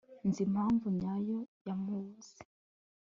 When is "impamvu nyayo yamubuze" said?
0.47-2.37